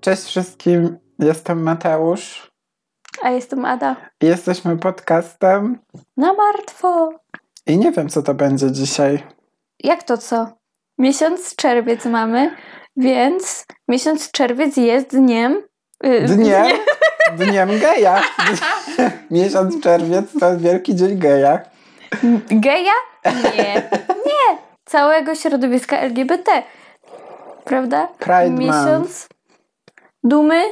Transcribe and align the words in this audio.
Cześć 0.00 0.22
wszystkim, 0.24 0.98
jestem 1.18 1.62
Mateusz. 1.62 2.50
A 3.22 3.30
jestem 3.30 3.64
Ada. 3.64 3.96
Jesteśmy 4.22 4.76
podcastem 4.76 5.78
Na 6.16 6.32
martwo. 6.32 7.10
i 7.66 7.78
nie 7.78 7.92
wiem, 7.92 8.08
co 8.08 8.22
to 8.22 8.34
będzie 8.34 8.72
dzisiaj. 8.72 9.22
Jak 9.84 10.02
to 10.02 10.18
co? 10.18 10.48
Miesiąc 10.98 11.56
czerwiec 11.56 12.04
mamy, 12.04 12.56
więc 12.96 13.64
miesiąc 13.88 14.30
czerwiec 14.30 14.76
jest 14.76 15.08
dniem. 15.08 15.62
y, 16.06 16.20
Dniem, 16.26 16.66
dniem 17.36 17.68
geja. 17.80 18.22
Miesiąc 19.30 19.80
czerwiec 19.82 20.24
to 20.40 20.58
wielki 20.58 20.94
dzień 20.94 21.18
geja. 21.18 21.60
Geja? 22.50 22.92
Nie. 23.24 23.74
Nie. 24.08 24.58
Całego 24.84 25.34
środowiska 25.34 25.98
LGBT. 25.98 26.62
Prawda? 27.64 28.08
Pride 28.18 28.50
Miesiąc 28.50 29.28
dumy 30.24 30.62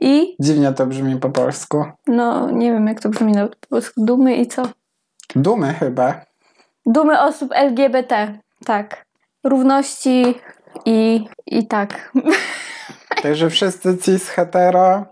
i 0.00 0.36
Dziwnie 0.40 0.72
to 0.72 0.86
brzmi 0.86 1.16
po 1.16 1.30
polsku. 1.30 1.84
no 2.06 2.50
nie 2.50 2.72
wiem 2.72 2.86
jak 2.86 3.00
to 3.00 3.08
brzmi 3.08 3.32
na 3.32 3.46
po 3.46 3.54
polsku. 3.68 4.04
Dumy 4.04 4.36
i 4.36 4.46
co? 4.46 4.62
Dumy 5.36 5.74
chyba. 5.74 6.20
Dumy 6.86 7.20
osób 7.20 7.52
LGBT. 7.54 8.38
Tak. 8.64 9.04
Równości 9.44 10.34
i, 10.84 11.24
i 11.46 11.66
tak. 11.66 12.12
Także 13.22 13.50
wszyscy 13.50 13.98
cis 13.98 14.28
hetero 14.28 15.06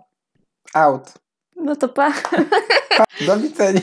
out. 0.74 1.12
No 1.56 1.76
to 1.76 1.88
pa. 1.88 2.12
Do 3.26 3.36
widzenia. 3.36 3.80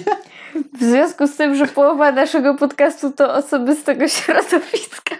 W 0.79 0.83
związku 0.83 1.27
z 1.27 1.35
tym, 1.35 1.55
że 1.55 1.67
połowa 1.67 2.11
naszego 2.11 2.55
podcastu 2.55 3.11
to 3.11 3.33
osoby 3.33 3.75
z 3.75 3.83
tego 3.83 4.07
środowiska, 4.07 5.15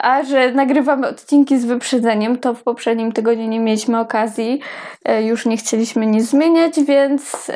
a 0.00 0.22
że 0.22 0.52
nagrywamy 0.52 1.08
odcinki 1.08 1.58
z 1.58 1.64
wyprzedzeniem, 1.64 2.38
to 2.38 2.54
w 2.54 2.62
poprzednim 2.62 3.12
tygodniu 3.12 3.48
nie 3.48 3.60
mieliśmy 3.60 4.00
okazji, 4.00 4.60
e, 5.04 5.22
już 5.22 5.46
nie 5.46 5.56
chcieliśmy 5.56 6.06
nic 6.06 6.24
zmieniać, 6.24 6.80
więc 6.80 7.50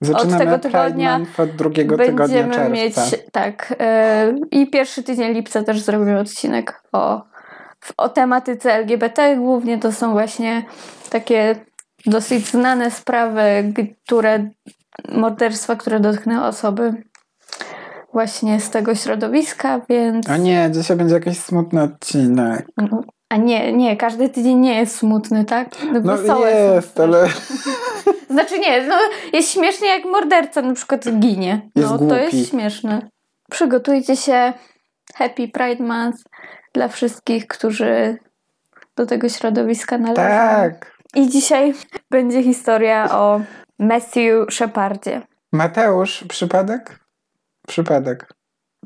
Zaczynamy 0.00 0.38
tego 0.38 0.58
Pride 0.58 0.68
tygodnia 0.68 1.20
od 1.38 1.50
drugiego 1.50 1.96
tygodnia 1.96 2.42
będziemy 2.42 2.54
czerwca. 2.54 2.70
mieć 2.70 2.94
tak. 3.32 3.74
e, 3.80 4.34
I 4.50 4.70
pierwszy 4.70 5.02
tydzień 5.02 5.32
lipca 5.32 5.62
też 5.62 5.80
zrobimy 5.80 6.18
odcinek 6.18 6.82
o, 6.92 7.22
o 7.96 8.08
tematyce 8.08 8.74
LGBT. 8.74 9.36
Głównie 9.36 9.78
to 9.78 9.92
są 9.92 10.12
właśnie 10.12 10.62
takie 11.10 11.56
dosyć 12.06 12.46
znane 12.46 12.90
sprawy, 12.90 13.72
które 14.06 14.50
morderstwa, 15.08 15.76
które 15.76 16.00
dotknęły 16.00 16.44
osoby 16.46 16.94
właśnie 18.12 18.60
z 18.60 18.70
tego 18.70 18.94
środowiska, 18.94 19.80
więc. 19.88 20.30
O 20.30 20.36
nie, 20.36 20.70
dzisiaj 20.72 20.96
będzie 20.96 21.14
jakiś 21.14 21.38
smutny 21.38 21.82
odcinek. 21.82 22.66
A 23.28 23.36
nie, 23.36 23.72
nie, 23.72 23.96
każdy 23.96 24.28
tydzień 24.28 24.58
nie 24.58 24.80
jest 24.80 24.96
smutny, 24.96 25.44
tak? 25.44 25.68
No 26.04 26.16
są 26.18 26.46
jest, 26.46 27.00
ale 27.00 27.26
Znaczy 28.30 28.58
nie, 28.58 28.86
no 28.86 28.96
jest 29.32 29.50
śmiesznie 29.50 29.88
jak 29.88 30.04
morderca 30.04 30.62
na 30.62 30.74
przykład 30.74 31.04
ginie. 31.18 31.70
Jest 31.76 31.90
no 31.90 31.98
to 31.98 32.04
głupi. 32.04 32.36
jest 32.36 32.50
śmieszne. 32.50 33.08
Przygotujcie 33.50 34.16
się. 34.16 34.52
Happy 35.14 35.48
Pride 35.48 35.84
Month 35.84 36.22
dla 36.74 36.88
wszystkich, 36.88 37.46
którzy 37.46 38.18
do 38.96 39.06
tego 39.06 39.28
środowiska 39.28 39.98
należą. 39.98 40.22
tak. 40.22 40.99
I 41.14 41.28
dzisiaj 41.28 41.74
będzie 42.10 42.42
historia 42.42 43.18
o 43.18 43.40
Matthew 43.78 44.46
Shepardzie. 44.50 45.22
Mateusz, 45.52 46.24
przypadek? 46.28 47.00
Przypadek. 47.68 48.26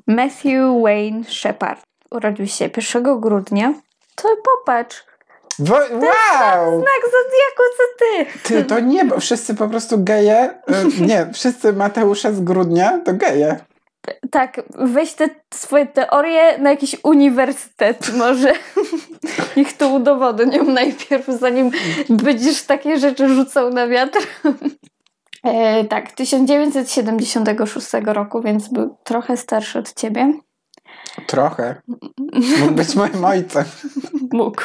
Matthew 0.06 0.82
Wayne 0.82 1.24
Shepard. 1.24 1.82
Urodził 2.10 2.46
się 2.46 2.70
1 2.94 3.20
grudnia. 3.20 3.74
To 4.14 4.28
popatrz, 4.44 5.04
Wo- 5.58 5.74
wow! 5.74 6.80
znak 6.80 7.02
zodiaku 7.04 7.62
co 7.76 7.84
ty. 7.98 8.38
Ty, 8.48 8.64
to 8.64 8.80
nie, 8.80 9.04
bo 9.04 9.20
wszyscy 9.20 9.54
po 9.54 9.68
prostu 9.68 10.04
geje, 10.04 10.50
y, 10.98 11.00
nie, 11.00 11.26
wszyscy 11.32 11.72
Mateusze 11.72 12.34
z 12.34 12.40
grudnia 12.40 12.98
to 13.04 13.14
geje. 13.14 13.56
Tak, 14.30 14.62
weź 14.74 15.12
te 15.12 15.28
swoje 15.54 15.86
teorie 15.86 16.58
na 16.58 16.70
jakiś 16.70 16.96
uniwersytet 17.02 18.12
może. 18.16 18.52
Niech 19.56 19.72
to 19.72 19.88
udowodnią 19.88 20.64
najpierw, 20.64 21.26
zanim 21.26 21.70
będziesz 22.08 22.62
takie 22.62 22.98
rzeczy 22.98 23.28
rzucał 23.28 23.70
na 23.70 23.88
wiatr. 23.88 24.18
E, 25.44 25.84
tak, 25.84 26.12
1976 26.12 27.88
roku, 28.04 28.42
więc 28.42 28.68
był 28.68 28.96
trochę 29.04 29.36
starszy 29.36 29.78
od 29.78 29.94
ciebie. 29.94 30.32
Trochę. 31.26 31.82
Mógł 32.60 32.72
być 32.72 32.94
moim 32.94 33.24
ojcem. 33.24 33.64
Mógł. 34.32 34.62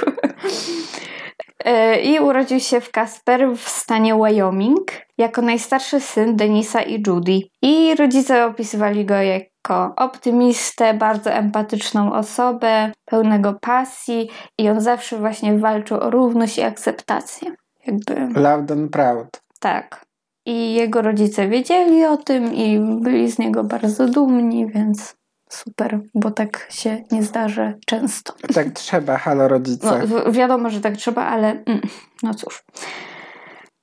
E, 1.66 2.02
I 2.02 2.20
urodził 2.20 2.60
się 2.60 2.82
w 2.82 2.92
Casper 2.92 3.52
w 3.58 3.70
stanie 3.70 4.16
Wyoming 4.16 4.92
jako 5.18 5.42
najstarszy 5.42 6.00
syn 6.00 6.36
Denisa 6.36 6.82
i 6.82 7.04
Judy. 7.08 7.40
I 7.62 7.96
rodzice 7.96 8.46
opisywali 8.46 9.06
go 9.06 9.16
jako 9.16 9.94
optymistę, 9.98 10.94
bardzo 10.94 11.32
empatyczną 11.32 12.14
osobę, 12.14 12.92
pełnego 13.06 13.54
pasji 13.62 14.30
i 14.58 14.70
on 14.70 14.82
zawsze 14.82 15.18
właśnie 15.18 15.58
walczył 15.58 15.98
o 15.98 16.10
równość 16.10 16.58
i 16.58 16.62
akceptację. 16.62 17.52
Jakby 17.86 18.40
Loud 18.40 18.72
and 18.72 18.92
proud. 18.92 19.28
tak. 19.60 20.06
I 20.46 20.74
jego 20.74 21.02
rodzice 21.02 21.48
wiedzieli 21.48 22.06
o 22.06 22.18
tym 22.18 22.54
i 22.54 22.80
byli 23.02 23.32
z 23.32 23.40
niego 23.40 23.64
bardzo 23.64 24.08
dumni, 24.08 24.68
więc 24.68 25.16
super, 25.52 26.00
bo 26.16 26.32
tak 26.32 26.68
się 26.70 27.04
nie 27.12 27.24
zdarza 27.24 27.74
często. 27.86 28.34
Tak 28.54 28.70
trzeba, 28.72 29.18
halo 29.18 29.48
rodzice. 29.48 30.00
No, 30.00 30.08
wi- 30.08 30.32
wiadomo, 30.32 30.70
że 30.70 30.82
tak 30.82 30.98
trzeba, 30.98 31.26
ale 31.26 31.50
mm, 31.66 31.82
no 32.24 32.34
cóż. 32.34 32.64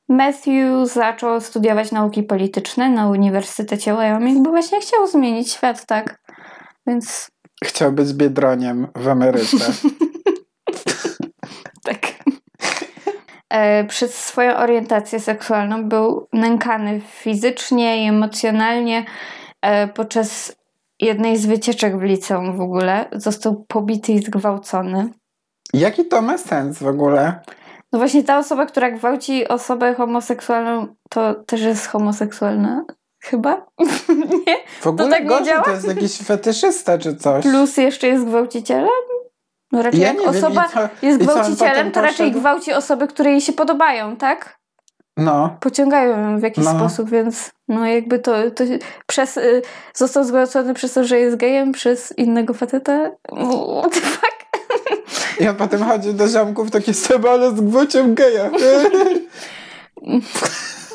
Matthew 0.09 0.89
zaczął 0.93 1.41
studiować 1.41 1.93
nauki 1.93 2.23
polityczne 2.23 2.91
na 2.91 3.09
Uniwersytecie 3.09 3.95
Wyoming, 3.95 4.45
bo 4.45 4.51
właśnie 4.51 4.81
chciał 4.81 5.07
zmienić 5.07 5.53
świat, 5.53 5.87
tak? 5.87 6.21
Więc 6.87 7.29
Chciał 7.65 7.93
być 7.93 8.13
biedroniem 8.13 8.89
w 8.97 9.09
Ameryce. 9.09 9.57
tak. 11.85 11.99
E, 13.51 13.85
Przez 13.85 14.15
swoją 14.25 14.57
orientację 14.57 15.21
seksualną 15.21 15.89
był 15.89 16.29
nękany 16.33 17.01
fizycznie 17.01 18.05
i 18.05 18.09
emocjonalnie 18.09 19.05
e, 19.63 19.89
podczas 19.89 20.57
jednej 21.01 21.37
z 21.37 21.47
wycieczek 21.47 21.99
w 21.99 22.03
liceum 22.03 22.57
w 22.57 22.61
ogóle. 22.61 23.09
Został 23.13 23.65
pobity 23.69 24.13
i 24.13 24.19
zgwałcony. 24.19 25.09
Jaki 25.73 26.05
to 26.05 26.23
ma 26.23 26.39
sens 26.39 26.79
w 26.79 26.87
ogóle? 26.87 27.41
No 27.93 27.99
właśnie 27.99 28.25
ta 28.25 28.39
osoba, 28.39 28.67
która 28.67 28.91
gwałci 28.91 29.49
osobę 29.49 29.95
homoseksualną, 29.95 30.87
to 31.11 31.35
też 31.35 31.61
jest 31.61 31.87
homoseksualna. 31.87 32.85
Chyba? 33.23 33.67
nie? 34.47 34.57
W 34.81 34.87
ogóle 34.87 35.09
tak 35.11 35.23
nie 35.23 35.29
gorzej 35.29 35.47
działa? 35.47 35.63
to 35.65 35.71
jest 35.71 35.89
jakiś 35.89 36.19
fetyszysta 36.19 36.99
czy 36.99 37.17
coś. 37.17 37.43
Plus 37.45 37.77
jeszcze 37.77 38.07
jest 38.09 38.25
gwałcicielem? 38.25 38.89
No 39.73 39.83
raczej 39.83 40.01
Ja 40.01 40.07
jak 40.09 40.17
nie 40.17 40.27
wiem, 40.27 40.35
osoba 40.35 40.67
i 40.67 40.69
co- 40.73 41.07
jest 41.07 41.19
gwałcicielem, 41.19 41.91
to 41.93 42.01
raczej 42.01 42.17
poszedł? 42.27 42.41
gwałci 42.41 42.73
osoby, 42.73 43.07
które 43.09 43.31
jej 43.31 43.41
się 43.41 43.53
podobają, 43.53 44.17
tak? 44.17 44.59
No. 45.17 45.57
Pociągają 45.61 46.21
ją 46.31 46.39
w 46.39 46.43
jakiś 46.43 46.65
No. 46.65 46.71
sposób, 46.71 47.11
więc 47.11 47.51
no 47.69 47.87
jakby 47.87 48.19
to, 48.19 48.51
to 48.51 48.65
przez, 49.07 49.37
y, 49.37 49.63
został 49.95 50.25
zgwałcony 50.25 50.75
przez 50.75 50.93
to, 50.93 51.05
że 51.05 51.19
jest 51.19 51.37
gejem, 51.37 51.73
przez 51.73 52.19
innego 52.19 52.55
faceta. 52.55 53.11
What 53.81 53.93
the 53.95 54.01
fuck? 54.01 54.37
On 55.51 55.57
potem 55.57 55.83
chodzi 55.83 56.15
do 56.15 56.29
ziomków 56.29 56.71
takie 56.71 56.95
sobie, 56.95 57.31
ale 57.31 57.51
z 57.51 57.61
gwałciem 57.61 58.15
geja. 58.15 58.51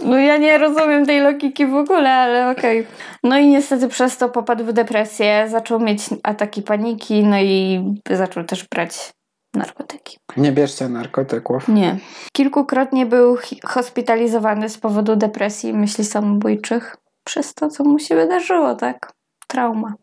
No 0.03 0.17
ja 0.17 0.37
nie 0.37 0.57
rozumiem 0.57 1.05
tej 1.05 1.21
logiki 1.21 1.65
w 1.67 1.75
ogóle, 1.75 2.09
ale 2.13 2.49
okej. 2.51 2.87
No 3.23 3.37
i 3.37 3.47
niestety 3.47 3.87
przez 3.87 4.17
to 4.17 4.29
popadł 4.29 4.63
w 4.65 4.73
depresję, 4.73 5.47
zaczął 5.49 5.79
mieć 5.79 6.01
ataki 6.23 6.61
paniki, 6.61 7.23
no 7.23 7.37
i 7.39 7.83
zaczął 8.11 8.43
też 8.43 8.67
brać 8.67 9.13
narkotyki. 9.53 10.17
Nie 10.37 10.51
bierzcie 10.51 10.89
narkotyków. 10.89 11.67
Nie. 11.67 11.97
Kilkukrotnie 12.33 13.05
był 13.05 13.37
hospitalizowany 13.65 14.69
z 14.69 14.77
powodu 14.77 15.15
depresji 15.15 15.69
i 15.69 15.73
myśli 15.73 16.05
samobójczych 16.05 16.97
przez 17.23 17.53
to, 17.53 17.69
co 17.69 17.83
mu 17.83 17.99
się 17.99 18.15
wydarzyło, 18.15 18.75
tak? 18.75 19.13
Trauma. 19.47 19.93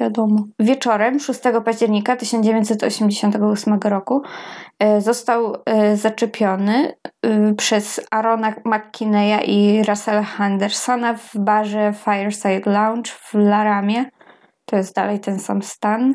Wiadomo. 0.00 0.44
Wieczorem 0.58 1.20
6 1.20 1.40
października 1.64 2.16
1988 2.16 3.80
roku 3.84 4.22
e, 4.78 5.00
został 5.00 5.56
e, 5.66 5.96
zaczepiony 5.96 6.92
e, 7.22 7.54
przez 7.54 8.00
Arona 8.10 8.54
McKinneya 8.64 9.44
i 9.46 9.82
Russella 9.88 10.22
Hendersona 10.22 11.14
w 11.14 11.38
barze 11.38 11.94
Fireside 12.04 12.70
Lounge 12.70 13.10
w 13.10 13.34
Laramie. 13.34 14.04
To 14.64 14.76
jest 14.76 14.94
dalej 14.94 15.20
ten 15.20 15.38
sam 15.38 15.62
stan. 15.62 16.14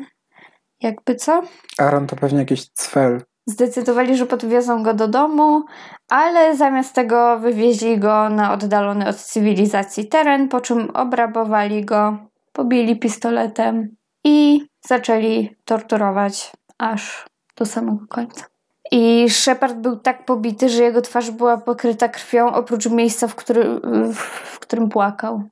Jakby 0.82 1.14
co? 1.14 1.42
Aaron 1.78 2.06
to 2.06 2.16
pewnie 2.16 2.38
jakiś 2.38 2.70
cfel. 2.70 3.22
zdecydowali, 3.46 4.16
że 4.16 4.26
podwiozą 4.26 4.82
go 4.82 4.94
do 4.94 5.08
domu, 5.08 5.64
ale 6.08 6.56
zamiast 6.56 6.94
tego 6.94 7.38
wywieźli 7.38 7.98
go 7.98 8.28
na 8.28 8.52
oddalony 8.52 9.08
od 9.08 9.16
cywilizacji 9.16 10.08
teren, 10.08 10.48
po 10.48 10.60
czym 10.60 10.90
obrabowali 10.90 11.84
go, 11.84 12.18
pobili 12.52 12.98
pistoletem 12.98 13.96
i 14.24 14.66
zaczęli 14.86 15.56
torturować 15.64 16.52
aż 16.78 17.26
do 17.56 17.66
samego 17.66 18.06
końca. 18.08 18.44
I 18.92 19.30
Shepard 19.30 19.76
był 19.76 19.96
tak 19.96 20.24
pobity, 20.24 20.68
że 20.68 20.82
jego 20.82 21.00
twarz 21.00 21.30
była 21.30 21.56
pokryta 21.56 22.08
krwią, 22.08 22.52
oprócz 22.52 22.86
miejsca, 22.86 23.28
w, 23.28 23.34
który, 23.34 23.80
w 24.14 24.58
którym 24.60 24.88
płakał. 24.88 25.42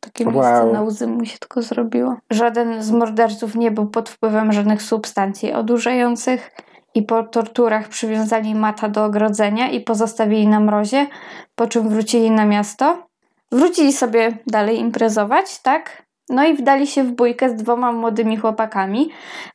Takie 0.00 0.24
Wow. 0.24 0.34
miejsce 0.34 0.72
na 0.72 0.82
łzy 0.82 1.06
mu 1.06 1.24
się 1.24 1.38
tylko 1.38 1.62
zrobiło. 1.62 2.16
Żaden 2.30 2.82
z 2.82 2.90
morderców 2.90 3.54
nie 3.54 3.70
był 3.70 3.86
pod 3.86 4.08
wpływem 4.08 4.52
żadnych 4.52 4.82
substancji 4.82 5.52
odurzających 5.52 6.50
i 6.94 7.02
po 7.02 7.22
torturach 7.22 7.88
przywiązali 7.88 8.54
Mata 8.54 8.88
do 8.88 9.04
ogrodzenia 9.04 9.70
i 9.70 9.80
pozostawili 9.80 10.48
na 10.48 10.60
mrozie, 10.60 11.06
po 11.54 11.66
czym 11.66 11.88
wrócili 11.88 12.30
na 12.30 12.46
miasto. 12.46 13.06
Wrócili 13.52 13.92
sobie 13.92 14.38
dalej 14.46 14.78
imprezować, 14.78 15.58
tak? 15.62 16.08
No 16.30 16.44
i 16.44 16.54
wdali 16.54 16.86
się 16.86 17.04
w 17.04 17.12
bójkę 17.12 17.50
z 17.50 17.54
dwoma 17.54 17.92
młodymi 17.92 18.36
chłopakami, 18.36 19.10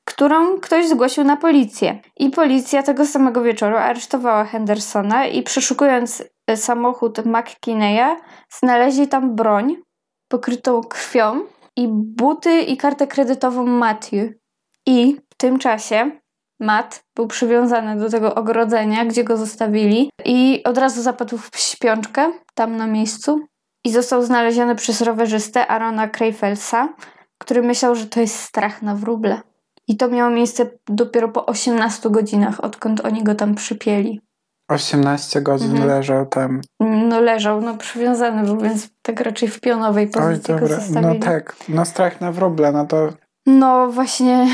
którą 0.05 0.57
ktoś 0.59 0.87
zgłosił 0.87 1.23
na 1.23 1.37
policję. 1.37 1.99
I 2.17 2.29
policja 2.29 2.83
tego 2.83 3.05
samego 3.05 3.41
wieczoru 3.41 3.77
aresztowała 3.77 4.45
Hendersona 4.45 5.25
i 5.25 5.43
przeszukując 5.43 6.23
samochód 6.55 7.17
McKinney'a, 7.17 8.15
znaleźli 8.59 9.07
tam 9.07 9.35
broń 9.35 9.75
pokrytą 10.33 10.81
krwią 10.81 11.45
i 11.75 11.87
buty 11.91 12.61
i 12.61 12.77
kartę 12.77 13.07
kredytową 13.07 13.65
Matthew. 13.65 14.31
I 14.85 15.17
w 15.33 15.37
tym 15.37 15.59
czasie 15.59 16.11
Matt 16.59 17.03
był 17.15 17.27
przywiązany 17.27 17.99
do 17.99 18.09
tego 18.09 18.35
ogrodzenia, 18.35 19.05
gdzie 19.05 19.23
go 19.23 19.37
zostawili 19.37 20.09
i 20.25 20.61
od 20.63 20.77
razu 20.77 21.01
zapadł 21.01 21.37
w 21.37 21.49
śpiączkę 21.57 22.31
tam 22.55 22.77
na 22.77 22.87
miejscu 22.87 23.39
i 23.85 23.91
został 23.91 24.23
znaleziony 24.23 24.75
przez 24.75 25.01
rowerzystę 25.01 25.67
Arona 25.67 26.07
Kreyfelsa, 26.07 26.93
który 27.37 27.61
myślał, 27.61 27.95
że 27.95 28.05
to 28.05 28.19
jest 28.19 28.39
strach 28.39 28.81
na 28.81 28.95
wróble. 28.95 29.41
I 29.87 29.97
to 29.97 30.07
miało 30.07 30.31
miejsce 30.31 30.69
dopiero 30.87 31.29
po 31.29 31.45
18 31.45 32.09
godzinach, 32.09 32.63
odkąd 32.63 33.05
oni 33.05 33.23
go 33.23 33.35
tam 33.35 33.55
przypięli. 33.55 34.21
18 34.73 35.41
godzin 35.41 35.71
Mhm. 35.71 35.87
leżał 35.89 36.25
tam. 36.25 36.61
No 36.79 37.21
leżał, 37.21 37.61
no 37.61 37.77
przywiązany 37.77 38.43
był, 38.43 38.57
więc 38.57 38.89
tak 39.01 39.19
raczej 39.19 39.49
w 39.49 39.59
pionowej 39.59 40.05
Oj, 40.05 40.11
pozycji 40.11 40.53
go 40.53 40.59
dobra. 40.59 41.01
No 41.01 41.15
tak, 41.15 41.55
no 41.69 41.85
strach 41.85 42.21
na 42.21 42.31
wróble, 42.31 42.71
no 42.71 42.85
to 42.85 43.09
No 43.45 43.87
właśnie. 43.87 44.47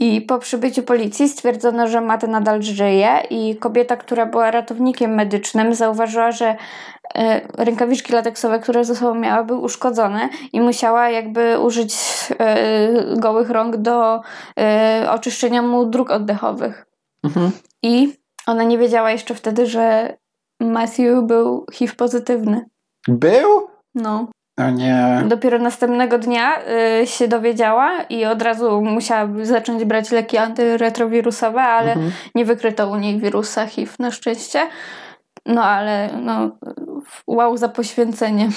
I 0.00 0.20
po 0.20 0.38
przybyciu 0.38 0.82
policji 0.82 1.28
stwierdzono, 1.28 1.88
że 1.88 2.00
Matt 2.00 2.22
nadal 2.28 2.62
żyje 2.62 3.22
i 3.30 3.56
kobieta, 3.56 3.96
która 3.96 4.26
była 4.26 4.50
ratownikiem 4.50 5.14
medycznym, 5.14 5.74
zauważyła, 5.74 6.32
że 6.32 6.56
e, 7.14 7.40
rękawiczki 7.64 8.12
lateksowe, 8.12 8.58
które 8.58 8.84
ze 8.84 8.94
sobą 8.96 9.14
miała, 9.14 9.44
były 9.44 9.58
uszkodzone 9.60 10.28
i 10.52 10.60
musiała 10.60 11.08
jakby 11.10 11.58
użyć 11.60 11.96
e, 12.38 13.16
gołych 13.16 13.50
rąk 13.50 13.76
do 13.76 14.20
e, 14.58 15.06
oczyszczenia 15.10 15.62
mu 15.62 15.86
dróg 15.86 16.10
oddechowych. 16.10 16.86
mhm. 17.24 17.50
I 17.82 18.12
ona 18.48 18.62
nie 18.64 18.78
wiedziała 18.78 19.10
jeszcze 19.10 19.34
wtedy, 19.34 19.66
że 19.66 20.16
Matthew 20.60 21.22
był 21.24 21.66
HIV 21.72 21.94
pozytywny. 21.94 22.64
był? 23.08 23.68
No. 23.94 24.28
No 24.58 24.70
nie. 24.70 25.22
Dopiero 25.28 25.58
następnego 25.58 26.18
dnia 26.18 26.58
y, 27.02 27.06
się 27.06 27.28
dowiedziała 27.28 28.02
i 28.02 28.24
od 28.24 28.42
razu 28.42 28.80
musiała 28.82 29.28
zacząć 29.42 29.84
brać 29.84 30.10
leki 30.10 30.36
antyretrowirusowe, 30.38 31.62
ale 31.62 31.92
Mhm. 31.92 32.12
nie 32.34 32.44
wykryto 32.44 32.88
u 32.90 32.96
niej 32.96 33.18
wirusa 33.20 33.66
HIV 33.66 33.92
na 33.98 34.10
szczęście. 34.10 34.66
No 35.46 35.64
ale 35.64 36.08
no, 36.22 36.50
wow 37.26 37.56
za 37.56 37.68
poświęcenie. 37.68 38.48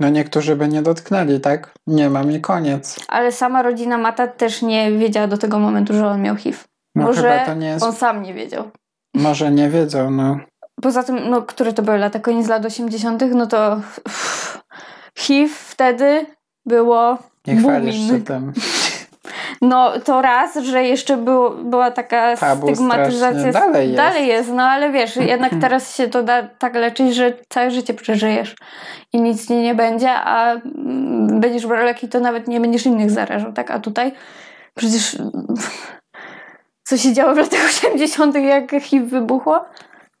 No 0.00 0.08
niektórzy 0.08 0.56
by 0.56 0.68
nie 0.68 0.82
dotknęli, 0.82 1.40
tak? 1.40 1.74
Nie 1.86 2.10
mam 2.10 2.32
i 2.32 2.40
koniec. 2.40 2.96
Ale 3.08 3.32
sama 3.32 3.62
rodzina 3.62 3.98
Mata 3.98 4.26
też 4.28 4.62
nie 4.62 4.92
wiedziała 4.92 5.26
do 5.26 5.38
tego 5.38 5.58
momentu, 5.58 5.94
że 5.94 6.06
on 6.06 6.22
miał 6.22 6.36
HIV. 6.36 6.58
No 6.94 7.04
Może 7.04 7.22
chyba 7.22 7.46
to 7.46 7.54
nie 7.54 7.66
jest. 7.66 7.84
on 7.84 7.92
sam 7.92 8.22
nie 8.22 8.34
wiedział. 8.34 8.70
Może 9.14 9.50
nie 9.50 9.68
wiedzą, 9.68 10.10
no. 10.10 10.38
Poza 10.82 11.02
tym, 11.02 11.30
no, 11.30 11.42
które 11.42 11.72
to 11.72 11.82
były 11.82 11.98
lata, 11.98 12.18
koniec 12.18 12.48
lat 12.48 12.64
80., 12.64 13.22
no 13.34 13.46
to 13.46 13.80
uff, 14.06 14.58
HIV 15.18 15.54
wtedy 15.54 16.26
było 16.66 17.18
Nie 17.46 17.56
chwalisz 17.56 17.96
booming. 17.96 18.20
się 18.20 18.26
tym. 18.26 18.52
No 19.62 19.92
to 20.04 20.22
raz, 20.22 20.56
że 20.56 20.84
jeszcze 20.84 21.16
było, 21.16 21.50
była 21.50 21.90
taka 21.90 22.36
Tabu 22.36 22.66
stygmatyzacja. 22.74 23.40
strasznie. 23.40 23.52
Dalej 23.52 23.86
jest. 23.88 23.96
Dalej 23.96 24.26
jest, 24.26 24.50
no 24.52 24.62
ale 24.62 24.92
wiesz, 24.92 25.16
jednak 25.16 25.52
teraz 25.60 25.96
się 25.96 26.08
to 26.08 26.22
da 26.22 26.42
tak 26.42 26.74
leczyć, 26.74 27.14
że 27.14 27.32
całe 27.48 27.70
życie 27.70 27.94
przeżyjesz 27.94 28.54
i 29.12 29.20
nic 29.20 29.48
ci 29.48 29.54
nie 29.54 29.74
będzie, 29.74 30.10
a 30.10 30.56
będziesz 31.40 31.66
brał 31.66 31.84
leki, 31.84 32.08
to 32.08 32.20
nawet 32.20 32.48
nie 32.48 32.60
będziesz 32.60 32.86
innych 32.86 33.10
zarażał, 33.10 33.52
tak? 33.52 33.70
A 33.70 33.80
tutaj 33.80 34.12
przecież 34.74 35.16
co 36.92 36.98
się 36.98 37.12
działo 37.12 37.34
w 37.34 37.38
latach 37.38 37.64
80., 37.64 38.34
jak 38.34 38.70
HIV 38.70 39.06
wybuchło? 39.06 39.64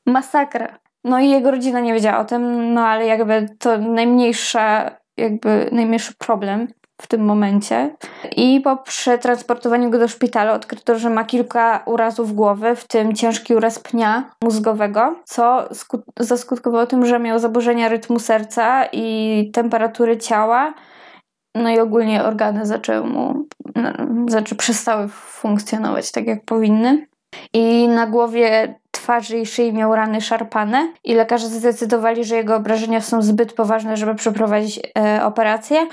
Masakra. 0.06 0.78
No 1.04 1.20
i 1.20 1.30
jego 1.30 1.50
rodzina 1.50 1.80
nie 1.80 1.92
wiedziała 1.92 2.18
o 2.18 2.24
tym, 2.24 2.74
no 2.74 2.80
ale 2.80 3.06
jakby 3.06 3.48
to 3.58 3.78
najmniejsza, 3.78 4.90
jakby 5.16 5.68
najmniejszy 5.72 6.12
problem 6.18 6.68
w 7.00 7.06
tym 7.06 7.24
momencie. 7.24 7.96
I 8.36 8.60
po 8.60 8.76
przetransportowaniu 8.76 9.90
go 9.90 9.98
do 9.98 10.08
szpitala 10.08 10.52
odkryto, 10.52 10.98
że 10.98 11.10
ma 11.10 11.24
kilka 11.24 11.82
urazów 11.86 12.34
głowy, 12.34 12.76
w 12.76 12.88
tym 12.88 13.14
ciężki 13.14 13.54
uraz 13.54 13.78
pnia 13.78 14.30
mózgowego, 14.44 15.14
co 15.24 15.68
skut- 15.72 16.02
zaskutkowało 16.20 16.86
tym, 16.86 17.06
że 17.06 17.18
miał 17.18 17.38
zaburzenia 17.38 17.88
rytmu 17.88 18.18
serca 18.18 18.84
i 18.92 19.50
temperatury 19.54 20.16
ciała. 20.16 20.74
No 21.54 21.70
i 21.70 21.78
ogólnie 21.78 22.24
organy 22.24 22.66
zaczęły 22.66 23.06
mu, 23.06 23.46
znaczy 24.28 24.54
przestały 24.54 25.08
funkcjonować 25.08 26.12
tak 26.12 26.26
jak 26.26 26.44
powinny. 26.44 27.06
I 27.52 27.88
na 27.88 28.06
głowie, 28.06 28.74
twarzy 28.90 29.38
i 29.38 29.46
szyi 29.46 29.72
miał 29.72 29.94
rany 29.94 30.20
szarpane 30.20 30.92
i 31.04 31.14
lekarze 31.14 31.46
zdecydowali, 31.46 32.24
że 32.24 32.36
jego 32.36 32.56
obrażenia 32.56 33.00
są 33.00 33.22
zbyt 33.22 33.52
poważne, 33.52 33.96
żeby 33.96 34.14
przeprowadzić 34.14 34.80
e, 34.98 35.24
operację. 35.24 35.86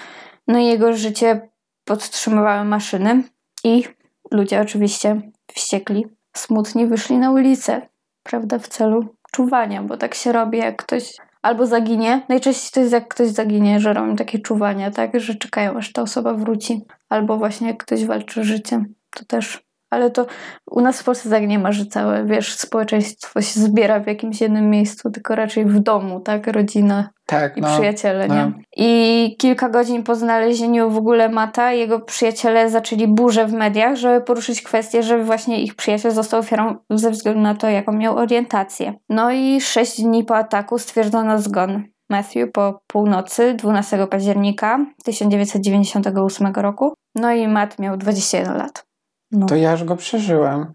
No 0.47 0.59
i 0.59 0.65
jego 0.65 0.93
życie 0.93 1.49
podtrzymywały 1.85 2.65
maszyny 2.65 3.23
i 3.63 3.83
ludzie 4.31 4.61
oczywiście 4.61 5.21
wściekli, 5.53 6.07
smutni 6.37 6.87
wyszli 6.87 7.17
na 7.17 7.31
ulicę, 7.31 7.81
prawda, 8.23 8.59
w 8.59 8.67
celu 8.67 9.15
czuwania, 9.31 9.83
bo 9.83 9.97
tak 9.97 10.15
się 10.15 10.31
robi, 10.31 10.57
jak 10.57 10.83
ktoś 10.83 11.13
albo 11.41 11.65
zaginie. 11.65 12.25
Najczęściej 12.29 12.71
to 12.73 12.79
jest 12.79 12.93
jak 12.93 13.07
ktoś 13.07 13.27
zaginie, 13.27 13.79
że 13.79 13.93
robią 13.93 14.15
takie 14.15 14.39
czuwania, 14.39 14.91
tak, 14.91 15.19
że 15.19 15.35
czekają 15.35 15.77
aż 15.77 15.91
ta 15.91 16.01
osoba 16.01 16.33
wróci. 16.33 16.81
Albo 17.09 17.37
właśnie 17.37 17.67
jak 17.67 17.83
ktoś 17.83 18.05
walczy 18.05 18.41
o 18.41 18.43
życie, 18.43 18.85
to 19.09 19.25
też. 19.25 19.68
Ale 19.89 20.11
to 20.11 20.25
u 20.71 20.81
nas 20.81 21.01
w 21.01 21.03
Polsce 21.03 21.29
tak 21.29 21.47
nie 21.47 21.59
ma, 21.59 21.71
że 21.71 21.85
całe, 21.85 22.25
wiesz, 22.25 22.55
społeczeństwo 22.55 23.41
się 23.41 23.59
zbiera 23.59 23.99
w 23.99 24.07
jakimś 24.07 24.41
jednym 24.41 24.69
miejscu, 24.69 25.11
tylko 25.11 25.35
raczej 25.35 25.65
w 25.65 25.79
domu, 25.79 26.19
tak, 26.19 26.47
rodzina 26.47 27.09
Tak, 27.25 27.57
i 27.57 27.61
no. 27.61 27.67
przyjaciele, 27.67 28.27
no. 28.27 28.35
nie? 28.35 28.51
I 28.77 29.35
kilka 29.39 29.69
godzin 29.69 30.03
po 30.03 30.15
znalezieniu 30.15 30.89
w 30.89 30.97
ogóle 30.97 31.29
Mata, 31.29 31.71
jego 31.71 31.99
przyjaciele 31.99 32.69
zaczęli 32.69 33.07
burzę 33.07 33.45
w 33.45 33.53
mediach, 33.53 33.95
żeby 33.95 34.21
poruszyć 34.21 34.61
kwestię, 34.61 35.03
że 35.03 35.23
właśnie 35.23 35.61
ich 35.61 35.75
przyjaciel 35.75 36.11
został 36.11 36.39
ofiarą 36.39 36.75
ze 36.89 37.11
względu 37.11 37.41
na 37.41 37.55
to, 37.55 37.69
jaką 37.69 37.91
miał 37.91 38.17
orientację. 38.17 38.93
No 39.09 39.31
i 39.31 39.61
sześć 39.61 40.01
dni 40.01 40.23
po 40.23 40.37
ataku 40.37 40.79
stwierdzono 40.79 41.39
zgon 41.41 41.83
Matthew 42.09 42.51
po 42.51 42.81
północy 42.87 43.53
12 43.53 44.07
października 44.07 44.85
1998 45.03 46.53
roku. 46.55 46.93
No 47.15 47.31
i 47.31 47.47
Matt 47.47 47.79
miał 47.79 47.97
21 47.97 48.57
lat. 48.57 48.88
No. 49.31 49.45
To 49.45 49.55
ja 49.55 49.71
już 49.71 49.83
go 49.83 49.95
przeżyłem. 49.95 50.73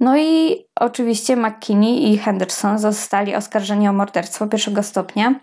No 0.00 0.18
i 0.18 0.56
oczywiście 0.80 1.36
McKinney 1.36 2.12
i 2.12 2.18
Henderson 2.18 2.78
zostali 2.78 3.34
oskarżeni 3.34 3.88
o 3.88 3.92
morderstwo 3.92 4.46
pierwszego 4.46 4.82
stopnia. 4.82 5.34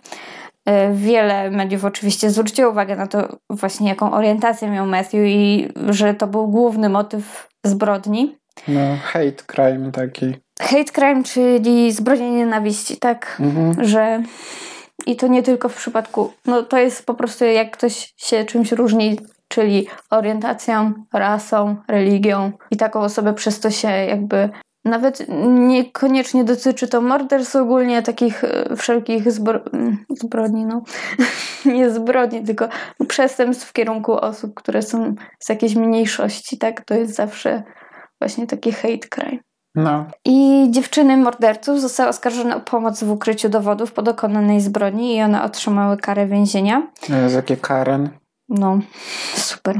E, 0.65 0.93
Wiele 0.93 1.51
mediów 1.51 1.85
oczywiście 1.85 2.29
zwróciło 2.29 2.71
uwagę 2.71 2.95
na 2.95 3.07
to 3.07 3.37
właśnie, 3.49 3.89
jaką 3.89 4.11
orientację 4.11 4.69
miał 4.69 4.85
Matthew 4.85 5.21
i 5.25 5.69
że 5.89 6.13
to 6.13 6.27
był 6.27 6.47
główny 6.47 6.89
motyw 6.89 7.49
zbrodni. 7.65 8.37
No, 8.67 8.79
hate 9.03 9.43
crime 9.47 9.91
taki. 9.91 10.35
Hate 10.59 10.91
crime, 10.93 11.23
czyli 11.23 11.91
zbrodnia 11.91 12.29
nienawiści, 12.29 12.97
tak? 12.97 13.37
Mhm. 13.39 13.85
Że 13.85 14.23
i 15.05 15.15
to 15.15 15.27
nie 15.27 15.43
tylko 15.43 15.69
w 15.69 15.75
przypadku, 15.75 16.33
no 16.45 16.63
to 16.63 16.77
jest 16.77 17.05
po 17.05 17.13
prostu 17.13 17.45
jak 17.45 17.71
ktoś 17.71 18.13
się 18.17 18.45
czymś 18.45 18.71
różni, 18.71 19.19
czyli 19.51 19.87
orientacją, 20.09 20.93
rasą, 21.13 21.75
religią 21.87 22.51
i 22.71 22.77
taką 22.77 22.99
osobę 22.99 23.33
przez 23.33 23.59
to 23.59 23.71
się 23.71 23.87
jakby 23.87 24.49
nawet 24.85 25.25
niekoniecznie 25.47 26.43
dotyczy 26.43 26.87
to 26.87 27.01
morderstw 27.01 27.55
ogólnie 27.55 28.01
takich 28.01 28.43
e, 28.43 28.75
wszelkich 28.75 29.23
zbro- 29.23 29.73
mm, 29.73 30.05
zbrodni, 30.09 30.65
no 30.65 30.81
nie 31.75 31.89
zbrodni, 31.89 32.43
tylko 32.43 32.69
przestępstw 33.07 33.69
w 33.69 33.73
kierunku 33.73 34.13
osób, 34.13 34.53
które 34.53 34.81
są 34.81 35.15
z 35.39 35.49
jakiejś 35.49 35.75
mniejszości, 35.75 36.57
tak? 36.57 36.85
To 36.85 36.93
jest 36.93 37.15
zawsze 37.15 37.63
Właśnie 38.21 38.47
taki 38.47 38.71
hate 38.71 39.07
crime. 39.09 39.41
No. 39.75 40.05
I 40.25 40.67
dziewczyny 40.69 41.17
morderców 41.17 41.81
zostały 41.81 42.09
oskarżone 42.09 42.55
o 42.55 42.59
pomoc 42.59 43.03
w 43.03 43.11
ukryciu 43.11 43.49
dowodów 43.49 43.93
po 43.93 44.01
dokonanej 44.01 44.61
zbrodni 44.61 45.15
i 45.15 45.21
one 45.21 45.43
otrzymały 45.43 45.97
karę 45.97 46.27
więzienia. 46.27 46.87
Jezu, 47.09 47.35
jakie 47.35 47.57
Karen. 47.57 48.09
No, 48.51 48.79
super. 49.35 49.79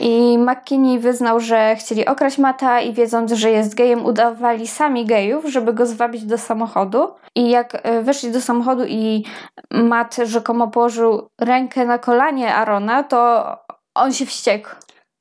I 0.00 0.38
McKinney 0.38 0.98
wyznał, 0.98 1.40
że 1.40 1.76
chcieli 1.76 2.06
okraść 2.06 2.38
Mata 2.38 2.80
i 2.80 2.92
wiedząc, 2.92 3.32
że 3.32 3.50
jest 3.50 3.74
gejem, 3.74 4.04
udawali 4.04 4.66
sami 4.66 5.06
gejów, 5.06 5.44
żeby 5.44 5.72
go 5.72 5.86
zwabić 5.86 6.24
do 6.24 6.38
samochodu. 6.38 7.08
I 7.34 7.50
jak 7.50 7.80
e, 7.82 8.02
weszli 8.02 8.30
do 8.30 8.40
samochodu 8.40 8.84
i 8.88 9.24
Matt 9.70 10.16
rzekomo 10.24 10.68
położył 10.68 11.28
rękę 11.40 11.86
na 11.86 11.98
kolanie 11.98 12.54
Arona, 12.54 13.02
to 13.02 13.46
on 13.94 14.12
się 14.12 14.26
wściekł. 14.26 14.68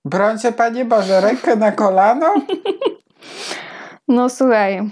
Brońcie, 0.05 0.51
Panie 0.51 0.85
Boże, 0.85 1.21
rękę 1.21 1.55
na 1.55 1.71
kolano? 1.71 2.33
No 4.07 4.29
słuchaj. 4.29 4.89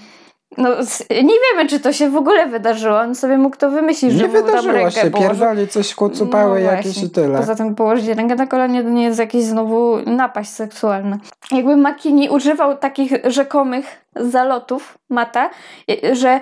No, 0.57 0.69
nie 1.09 1.33
wiemy, 1.51 1.69
czy 1.69 1.79
to 1.79 1.93
się 1.93 2.09
w 2.09 2.15
ogóle 2.15 2.47
wydarzyło. 2.47 2.99
On 2.99 3.15
sobie 3.15 3.37
mógł 3.37 3.57
to 3.57 3.69
wymyślić, 3.71 4.11
że 4.13 4.21
Nie 4.21 4.27
mu 4.27 4.33
tam 4.33 4.45
wydarzyło 4.45 4.73
rękę 4.73 4.91
się. 4.91 5.11
położył. 5.11 5.29
Pierdoli 5.35 5.67
coś 5.67 5.95
kucupały 5.95 6.61
No 6.63 6.71
jakieś 6.71 7.03
i 7.03 7.09
tyle. 7.09 7.37
Poza 7.39 7.55
tym 7.55 7.75
położyć 7.75 8.07
rękę 8.07 8.35
na 8.35 8.47
kolanie 8.47 8.83
to 8.83 8.89
nie 8.89 9.03
jest 9.03 9.19
jakieś 9.19 9.43
znowu 9.43 9.97
napaść 10.05 10.49
seksualna. 10.49 11.17
Jakby 11.51 11.75
McKinney 11.75 12.29
używał 12.29 12.77
takich 12.77 13.11
rzekomych 13.23 13.85
zalotów 14.15 14.97
Mata, 15.09 15.49
że 16.11 16.39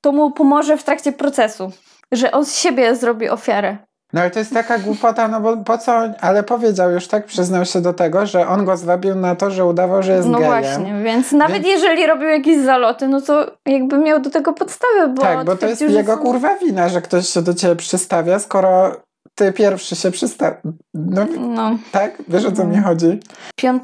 to 0.00 0.12
mu 0.12 0.30
pomoże 0.30 0.76
w 0.76 0.84
trakcie 0.84 1.12
procesu. 1.12 1.70
Że 2.12 2.32
on 2.32 2.44
z 2.44 2.56
siebie 2.58 2.94
zrobi 2.96 3.28
ofiarę. 3.28 3.76
No 4.16 4.22
ale 4.22 4.30
to 4.30 4.38
jest 4.38 4.54
taka 4.54 4.78
głupota, 4.78 5.28
no 5.28 5.40
bo 5.40 5.56
po 5.56 5.78
co 5.78 5.92
ale 6.20 6.42
powiedział 6.42 6.90
już 6.90 7.08
tak, 7.08 7.26
przyznał 7.26 7.64
się 7.64 7.80
do 7.80 7.92
tego, 7.92 8.26
że 8.26 8.48
on 8.48 8.64
go 8.64 8.76
zwabił 8.76 9.14
na 9.14 9.34
to, 9.36 9.50
że 9.50 9.64
udawał, 9.64 10.02
że 10.02 10.12
jest 10.12 10.28
no 10.28 10.38
gejem. 10.38 10.52
właśnie, 10.62 10.94
więc 11.04 11.32
nawet 11.32 11.62
Więc- 11.62 11.66
jeżeli 11.68 12.06
robił 12.06 12.28
jakieś 12.28 12.64
zaloty, 12.64 13.08
no 13.08 13.20
to 13.20 13.46
jakby 13.66 13.98
miał 13.98 14.20
do 14.20 14.30
tego 14.30 14.52
podstawy, 14.52 15.08
bo 15.14 15.22
tak, 15.22 15.44
bo 15.44 15.56
to 15.56 15.66
jest 15.66 15.80
jego 15.82 16.14
są- 16.14 16.18
kurwa 16.22 16.56
wina, 16.56 16.88
że 16.88 17.02
ktoś 17.02 17.28
się 17.28 17.42
do 17.42 17.54
ciebie 17.54 17.76
przystawia, 17.76 18.38
skoro 18.38 18.96
ty 19.36 19.52
pierwszy 19.52 19.96
się 19.96 20.10
przystawia. 20.10 20.56
No 20.94 21.26
No. 21.38 21.78
tak? 21.92 22.22
Wiesz 22.28 22.44
o 22.44 22.52
co 22.52 22.64
No. 22.64 22.70
mi 22.76 22.82
chodzi? 22.82 23.20
5 23.56 23.82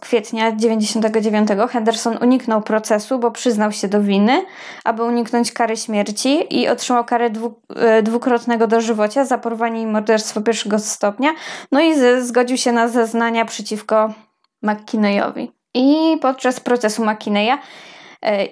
kwietnia 0.00 0.52
99 0.56 1.48
Henderson 1.70 2.18
uniknął 2.22 2.62
procesu, 2.62 3.18
bo 3.18 3.30
przyznał 3.30 3.72
się 3.72 3.88
do 3.88 4.02
winy, 4.02 4.44
aby 4.84 5.02
uniknąć 5.02 5.52
kary 5.52 5.76
śmierci 5.76 6.60
i 6.60 6.68
otrzymał 6.68 7.04
karę 7.04 7.30
dwu, 7.30 7.60
e, 7.76 8.02
dwukrotnego 8.02 8.66
dożywocia 8.66 9.24
za 9.24 9.38
porwanie 9.38 9.82
i 9.82 9.86
morderstwo 9.86 10.40
pierwszego 10.40 10.78
stopnia. 10.78 11.30
No 11.72 11.80
i 11.80 11.94
zgodził 12.22 12.56
się 12.56 12.72
na 12.72 12.88
zeznania 12.88 13.44
przeciwko 13.44 14.12
McKinneyowi. 14.62 15.52
I 15.74 16.18
podczas 16.22 16.60
procesu 16.60 17.04
McKinneya 17.04 17.58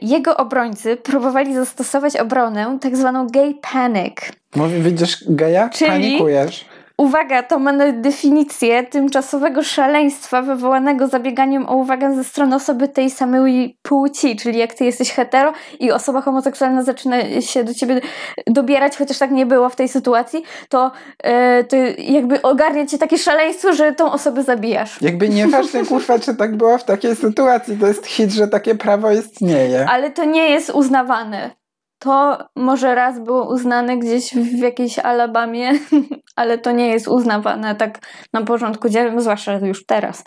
jego 0.03 0.37
obrońcy 0.37 0.97
próbowali 0.97 1.55
zastosować 1.55 2.17
obronę 2.17 2.79
tak 2.81 2.97
zwaną 2.97 3.27
gay 3.27 3.55
panic. 3.73 4.17
Mówi, 4.57 4.83
widzisz 4.83 5.25
geja? 5.29 5.69
Czyli- 5.69 5.91
Panikujesz. 5.91 6.65
Uwaga, 6.99 7.43
to 7.43 7.59
ma 7.59 7.73
na 7.73 7.93
definicję 7.93 8.85
tymczasowego 8.85 9.63
szaleństwa 9.63 10.43
wywołanego 10.43 11.07
zabieganiem 11.07 11.69
o 11.69 11.77
uwagę 11.77 12.15
ze 12.15 12.25
strony 12.25 12.57
osoby 12.57 12.89
tej 12.89 13.11
samej 13.11 13.79
płci, 13.83 14.37
czyli 14.37 14.59
jak 14.59 14.75
ty 14.75 14.85
jesteś 14.85 15.13
hetero 15.13 15.53
i 15.81 15.93
osoba 15.93 16.21
homoseksualna 16.21 16.83
zaczyna 16.83 17.41
się 17.41 17.65
do 17.65 17.75
ciebie 17.75 18.01
dobierać, 18.47 18.97
chociaż 18.97 19.19
tak 19.19 19.31
nie 19.31 19.47
było 19.47 19.69
w 19.69 19.77
tej 19.77 19.89
sytuacji, 19.89 20.43
to, 20.69 20.93
e, 21.23 21.65
to 21.65 21.77
jakby 21.99 22.43
ogarnia 22.43 22.87
cię 22.87 22.99
takie 22.99 23.19
szaleństwo, 23.19 23.73
że 23.73 23.93
tą 23.93 24.13
osobę 24.13 24.43
zabijasz. 24.43 25.03
Jakby 25.03 25.29
nieważne 25.29 25.85
kurwa, 25.85 26.19
czy 26.19 26.37
tak 26.37 26.57
było 26.57 26.79
w 26.79 26.85
takiej 26.85 27.17
sytuacji, 27.17 27.77
to 27.77 27.87
jest 27.87 28.07
hit, 28.07 28.31
że 28.31 28.49
takie 28.49 28.75
prawo 28.75 29.13
istnieje. 29.13 29.87
Ale 29.89 30.11
to 30.11 30.25
nie 30.25 30.51
jest 30.51 30.71
uznawane. 30.71 31.64
To 32.05 32.39
może 32.57 32.95
raz 32.95 33.21
było 33.21 33.49
uznane 33.49 33.97
gdzieś 33.97 34.35
w 34.35 34.59
jakiejś 34.59 34.99
Alabamie, 34.99 35.73
ale 36.37 36.59
to 36.59 36.73
nie 36.73 36.89
jest 36.89 37.09
uznawane 37.09 37.75
tak 37.75 37.99
na 38.33 38.43
porządku 38.43 38.89
dziennym, 38.89 39.21
zwłaszcza 39.21 39.53
już 39.53 39.87
teraz. 39.87 40.25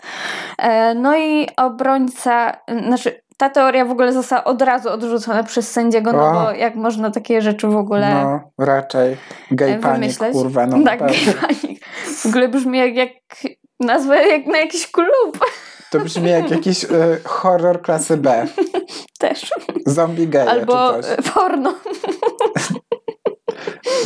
E, 0.58 0.94
No 0.94 1.16
i 1.16 1.48
obrońca, 1.56 2.52
znaczy 2.86 3.20
ta 3.36 3.50
teoria 3.50 3.84
w 3.84 3.90
ogóle 3.90 4.12
została 4.12 4.44
od 4.44 4.62
razu 4.62 4.88
odrzucona 4.88 5.42
przez 5.42 5.70
sędziego, 5.72 6.12
no 6.12 6.32
bo 6.32 6.52
jak 6.52 6.74
można 6.74 7.10
takie 7.10 7.42
rzeczy 7.42 7.66
w 7.68 7.76
ogóle 7.76 8.24
No, 8.24 8.40
raczej. 8.66 9.16
Gej 9.50 9.72
e, 9.72 9.78
panik, 9.78 10.00
wymyśleć? 10.00 10.32
kurwa, 10.32 10.66
no 10.66 10.76
tak, 10.84 11.00
naprawdę. 11.00 11.32
panik. 11.40 11.84
W 12.22 12.26
ogóle 12.26 12.48
brzmi 12.48 12.78
jak, 12.78 12.94
jak 12.94 13.10
nazwa 13.80 14.16
jak 14.16 14.46
na 14.46 14.58
jakiś 14.58 14.90
klub 14.90 15.38
To 15.90 16.00
brzmi 16.00 16.30
jak 16.30 16.50
jakiś 16.50 16.84
y, 16.84 16.88
horror 17.24 17.82
klasy 17.82 18.16
B. 18.16 18.46
też. 19.18 19.50
Zombie 19.86 20.28
geje 20.28 20.50
Albo 20.50 20.92
czy 20.96 21.02
coś. 21.02 21.18
e, 21.18 21.22
porno. 21.34 21.74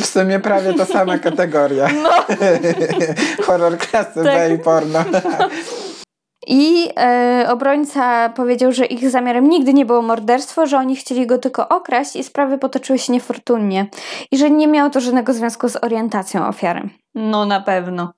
W 0.00 0.06
sumie 0.06 0.40
prawie 0.40 0.74
to 0.74 0.86
sama 0.86 1.18
kategoria. 1.28 1.88
No. 2.02 2.10
horror 3.46 3.78
klasy 3.78 4.14
Tak. 4.14 4.24
B 4.24 4.54
i 4.54 4.58
porno. 4.58 5.04
I 6.46 6.88
e, 6.96 7.46
obrońca 7.50 8.28
powiedział, 8.28 8.72
że 8.72 8.87
ich 8.87 9.11
zamiarem 9.11 9.49
nigdy 9.49 9.75
nie 9.75 9.87
było 9.87 10.02
morderstwo, 10.02 10.66
że 10.66 10.78
oni 10.78 10.96
chcieli 10.96 11.26
go 11.26 11.38
tylko 11.38 11.68
okraść 11.68 12.16
i 12.16 12.25
sprawy 12.25 12.58
potoczyły 12.58 12.99
się 12.99 13.12
niefortunnie. 13.12 13.87
I 14.30 14.38
że 14.38 14.50
nie 14.50 14.68
miało 14.68 14.90
to 14.90 15.00
żadnego 15.00 15.32
związku 15.32 15.68
z 15.68 15.84
orientacją 15.84 16.46
ofiary. 16.46 16.88
No 17.14 17.44
na 17.44 17.61
pewno. 17.61 18.12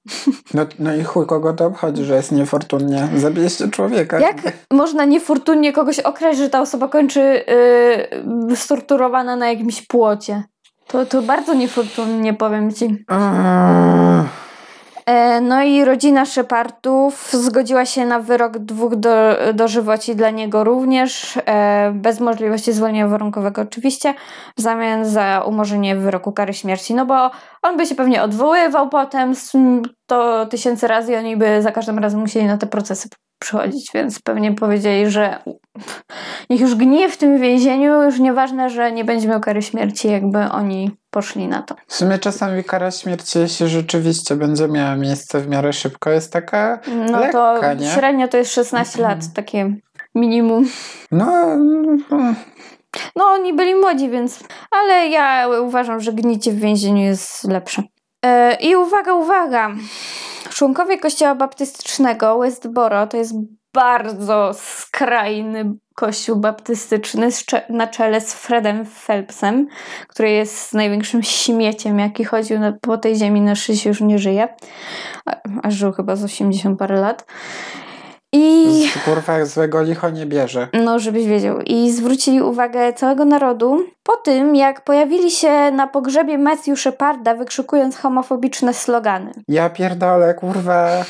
No, 0.54 0.66
no 0.78 0.94
i 0.94 1.04
chuj, 1.04 1.26
kogo 1.26 1.52
to 1.52 1.66
obchodzi, 1.66 2.04
że 2.04 2.14
jest 2.14 2.32
niefortunnie. 2.32 3.08
Zabiliście 3.16 3.68
człowieka. 3.68 4.20
Jak 4.20 4.36
można 4.70 5.04
niefortunnie 5.04 5.72
kogoś 5.72 5.98
okraść, 5.98 6.38
że 6.38 6.50
ta 6.50 6.60
osoba 6.60 6.88
kończy 6.88 7.44
yy, 8.48 8.56
storturowana 8.56 9.36
na 9.36 9.48
jakimś 9.48 9.82
płocie? 9.86 10.42
To, 10.86 11.06
to 11.06 11.22
bardzo 11.22 11.54
niefortunnie, 11.54 12.34
powiem 12.34 12.72
ci. 12.72 12.84
Eee, 12.84 14.24
No 15.42 15.62
i 15.62 15.84
rodzina 15.84 16.26
Shepardów 16.26 17.32
zgodziła 17.32 17.86
się 17.86 18.06
na 18.06 18.20
wyrok 18.20 18.58
dwóch 18.58 18.96
do, 18.96 19.36
dożywoci 19.54 20.16
dla 20.16 20.30
niego 20.30 20.64
również, 20.64 21.38
e, 21.46 21.92
bez 21.94 22.20
możliwości 22.20 22.72
zwolnienia 22.72 23.08
warunkowego 23.08 23.62
oczywiście, 23.62 24.14
w 24.56 24.60
zamian 24.60 25.04
za 25.04 25.44
umorzenie 25.46 25.96
wyroku 25.96 26.32
kary 26.32 26.54
śmierci. 26.54 26.94
No 26.94 27.06
bo 27.06 27.30
on 27.62 27.76
by 27.76 27.86
się 27.86 27.94
pewnie 27.94 28.22
odwoływał 28.22 28.88
potem 28.88 29.34
to 30.06 30.46
tysięcy 30.46 30.88
razy 30.88 31.12
i 31.12 31.16
oni 31.16 31.36
by 31.36 31.62
za 31.62 31.72
każdym 31.72 31.98
razem 31.98 32.20
musieli 32.20 32.46
na 32.46 32.58
te 32.58 32.66
procesy 32.66 33.08
przychodzić, 33.44 33.90
więc 33.94 34.18
pewnie 34.22 34.52
powiedzieli, 34.52 35.10
że 35.10 35.38
niech 36.50 36.60
już 36.60 36.74
gnije 36.74 37.08
w 37.08 37.16
tym 37.16 37.40
więzieniu, 37.40 38.02
już 38.02 38.18
nieważne, 38.18 38.70
że 38.70 38.92
nie 38.92 39.04
będzie 39.04 39.28
miał 39.28 39.40
kary 39.40 39.62
śmierci, 39.62 40.08
jakby 40.08 40.38
oni 40.38 40.90
poszli 41.10 41.48
na 41.48 41.62
to. 41.62 41.74
W 41.86 41.94
sumie 41.94 42.18
czasami 42.18 42.64
kara 42.64 42.90
śmierci, 42.90 43.38
jeśli 43.38 43.68
rzeczywiście 43.68 44.36
będzie 44.36 44.68
miała 44.68 44.96
miejsce 44.96 45.40
w 45.40 45.48
miarę 45.48 45.72
szybko, 45.72 46.10
jest 46.10 46.32
taka 46.32 46.78
No 47.10 47.20
lekka, 47.20 47.60
to 47.60 47.74
nie? 47.74 47.86
średnio 47.86 48.28
to 48.28 48.36
jest 48.36 48.52
16 48.54 49.02
lat, 49.02 49.18
takie 49.34 49.74
minimum. 50.14 50.68
No, 51.10 51.44
mm, 51.44 52.04
No 53.16 53.24
oni 53.24 53.54
byli 53.54 53.74
młodzi, 53.74 54.10
więc... 54.10 54.40
Ale 54.70 55.08
ja 55.08 55.48
uważam, 55.62 56.00
że 56.00 56.12
gnicie 56.12 56.52
w 56.52 56.58
więzieniu 56.60 57.02
jest 57.02 57.44
lepsze. 57.44 57.82
E, 58.24 58.56
I 58.60 58.76
uwaga, 58.76 59.14
uwaga! 59.14 59.70
Członkowie 60.50 60.98
kościoła 60.98 61.34
baptystycznego 61.34 62.38
Westboro 62.38 63.06
to 63.06 63.16
jest 63.16 63.34
bardzo 63.74 64.50
skrajny 64.54 65.74
kościół 65.94 66.36
baptystyczny 66.36 67.28
na 67.68 67.86
czele 67.86 68.20
z 68.20 68.34
Fredem 68.34 68.84
Phelpsem, 68.84 69.66
który 70.08 70.30
jest 70.30 70.74
największym 70.74 71.22
śmieciem, 71.22 71.98
jaki 71.98 72.24
chodził 72.24 72.58
po 72.80 72.98
tej 72.98 73.16
ziemi, 73.16 73.40
na 73.40 73.54
szczęście 73.54 73.88
już 73.88 74.00
nie 74.00 74.18
żyje. 74.18 74.48
A, 75.26 75.36
a 75.62 75.70
żył 75.70 75.92
chyba 75.92 76.16
z 76.16 76.24
80 76.24 76.78
parę 76.78 77.00
lat. 77.00 77.26
I... 78.34 78.88
z, 78.88 79.04
kurwa, 79.04 79.44
złego 79.44 79.82
licho 79.82 80.10
nie 80.10 80.26
bierze. 80.26 80.68
No, 80.72 80.98
żebyś 80.98 81.26
wiedział. 81.26 81.60
I 81.60 81.90
zwrócili 81.90 82.42
uwagę 82.42 82.92
całego 82.92 83.24
narodu 83.24 83.84
po 84.02 84.16
tym, 84.16 84.56
jak 84.56 84.84
pojawili 84.84 85.30
się 85.30 85.70
na 85.70 85.86
pogrzebie 85.86 86.38
Matthew 86.38 86.80
Sheparda, 86.80 87.34
wykrzykując 87.34 87.96
homofobiczne 87.96 88.74
slogany. 88.74 89.32
Ja 89.48 89.70
pierdolę, 89.70 90.34
kurwa, 90.34 91.04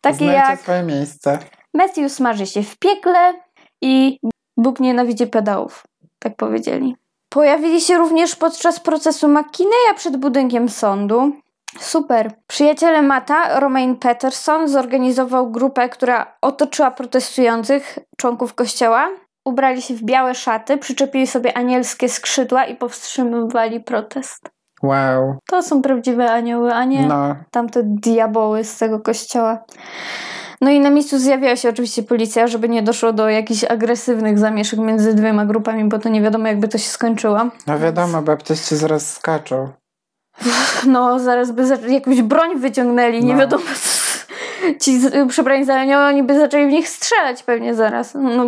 Takie 0.00 0.16
znajcie 0.16 0.34
jak 0.34 0.60
swoje 0.60 0.82
miejsce. 0.82 1.38
Matthew 1.74 2.12
smaży 2.12 2.46
się 2.46 2.62
w 2.62 2.76
piekle 2.76 3.34
i 3.82 4.18
Bóg 4.56 4.80
nienawidzi 4.80 5.26
pedałów. 5.26 5.82
Tak 6.18 6.36
powiedzieli. 6.36 6.96
Pojawili 7.28 7.80
się 7.80 7.98
również 7.98 8.36
podczas 8.36 8.80
procesu 8.80 9.28
McKinneya 9.28 9.94
przed 9.96 10.16
budynkiem 10.16 10.68
sądu. 10.68 11.32
Super. 11.78 12.32
Przyjaciele 12.46 13.02
Mata, 13.02 13.60
Romain 13.60 13.96
Peterson, 13.96 14.68
zorganizował 14.68 15.50
grupę, 15.50 15.88
która 15.88 16.36
otoczyła 16.40 16.90
protestujących 16.90 17.98
członków 18.16 18.54
kościoła. 18.54 19.08
Ubrali 19.44 19.82
się 19.82 19.94
w 19.94 20.02
białe 20.02 20.34
szaty, 20.34 20.78
przyczepili 20.78 21.26
sobie 21.26 21.56
anielskie 21.56 22.08
skrzydła 22.08 22.64
i 22.64 22.76
powstrzymywali 22.76 23.80
protest. 23.80 24.50
Wow. 24.82 25.36
To 25.46 25.62
są 25.62 25.82
prawdziwe 25.82 26.32
anioły, 26.32 26.74
a 26.74 26.84
nie 26.84 27.06
No, 27.06 27.36
tamte 27.50 27.82
diaboły 27.84 28.64
z 28.64 28.78
tego 28.78 29.00
kościoła. 29.00 29.64
No 30.60 30.70
i 30.70 30.80
na 30.80 30.90
miejscu 30.90 31.18
zjawiła 31.18 31.56
się 31.56 31.68
oczywiście 31.68 32.02
policja, 32.02 32.46
żeby 32.46 32.68
nie 32.68 32.82
doszło 32.82 33.12
do 33.12 33.28
jakichś 33.28 33.64
agresywnych 33.64 34.38
zamieszek 34.38 34.80
między 34.80 35.14
dwiema 35.14 35.46
grupami, 35.46 35.84
bo 35.84 35.98
to 35.98 36.08
nie 36.08 36.22
wiadomo 36.22 36.46
jakby 36.46 36.68
to 36.68 36.78
się 36.78 36.88
skończyło. 36.88 37.38
No 37.66 37.78
wiadomo, 37.78 38.22
baptyści 38.22 38.76
zaraz 38.76 39.12
skaczą. 39.12 39.68
No 40.86 41.18
zaraz 41.18 41.50
by 41.50 41.64
jakąś 41.88 42.22
broń 42.22 42.58
wyciągnęli, 42.58 43.24
nie 43.24 43.32
No. 43.34 43.38
wiadomo 43.40 43.62
co. 43.82 44.04
Ci 44.80 45.00
przebrani 45.28 45.64
za 45.64 45.82
oni 46.08 46.22
by 46.22 46.38
zaczęli 46.38 46.66
w 46.68 46.72
nich 46.72 46.88
strzelać 46.88 47.42
pewnie 47.42 47.74
zaraz. 47.74 48.14
No, 48.14 48.46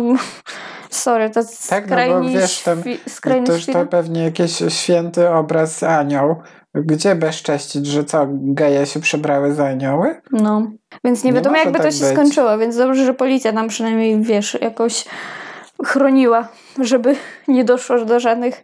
sorry, 0.89 1.29
to 1.29 1.41
Tak, 1.43 1.83
no 1.83 1.87
skrajni, 1.87 2.33
wiesz, 2.33 2.59
tam- 2.59 2.81
świ- 2.81 3.09
skrajny 3.09 3.47
To 3.47 3.73
to 3.73 3.85
pewnie 3.85 4.23
jakiś 4.23 4.63
święty 4.69 5.29
obraz 5.29 5.83
anioł. 5.83 6.35
Gdzie 6.75 7.15
bezcześcić, 7.15 7.85
że 7.87 8.03
co, 8.03 8.27
geje 8.31 8.85
się 8.85 8.99
przebrały 8.99 9.53
za 9.53 9.65
anioły? 9.67 10.21
No, 10.31 10.67
więc 11.03 11.23
nie 11.23 11.31
Nie 11.31 11.35
wiadomo 11.35 11.57
jakby 11.57 11.77
to 11.77 11.83
tak 11.83 11.93
się 11.93 11.99
być. 12.05 12.13
skończyło, 12.13 12.57
więc 12.57 12.77
dobrze, 12.77 13.05
że 13.05 13.13
policja 13.13 13.53
tam 13.53 13.67
przynajmniej, 13.67 14.21
wiesz, 14.21 14.57
jakoś 14.61 15.05
chroniła, 15.85 16.47
żeby 16.79 17.15
nie 17.47 17.63
doszło 17.63 18.05
do 18.05 18.19
żadnych 18.19 18.63